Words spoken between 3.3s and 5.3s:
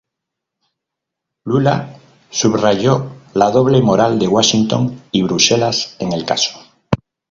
la doble moral de Washington y